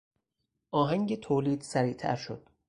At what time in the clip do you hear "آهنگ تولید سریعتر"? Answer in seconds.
0.71-2.15